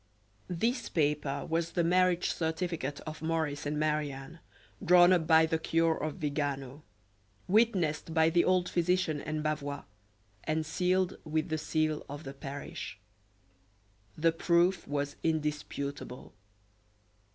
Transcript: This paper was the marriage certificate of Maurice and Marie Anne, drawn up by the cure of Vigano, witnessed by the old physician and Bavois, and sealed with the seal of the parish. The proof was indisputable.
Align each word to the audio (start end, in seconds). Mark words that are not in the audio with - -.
This 0.49 0.89
paper 0.89 1.45
was 1.47 1.73
the 1.73 1.83
marriage 1.83 2.31
certificate 2.31 2.99
of 3.01 3.21
Maurice 3.21 3.67
and 3.67 3.79
Marie 3.79 4.11
Anne, 4.11 4.39
drawn 4.83 5.13
up 5.13 5.27
by 5.27 5.45
the 5.45 5.59
cure 5.59 5.95
of 5.95 6.15
Vigano, 6.15 6.81
witnessed 7.47 8.11
by 8.11 8.31
the 8.31 8.43
old 8.43 8.67
physician 8.67 9.21
and 9.21 9.43
Bavois, 9.43 9.83
and 10.43 10.65
sealed 10.65 11.17
with 11.23 11.49
the 11.49 11.59
seal 11.59 12.03
of 12.09 12.23
the 12.23 12.33
parish. 12.33 12.97
The 14.17 14.31
proof 14.31 14.87
was 14.87 15.17
indisputable. 15.21 16.33